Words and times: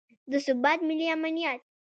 د 0.31 0.33
ثبات، 0.45 0.79
ملي 0.87 1.05
امنیت 1.15 1.61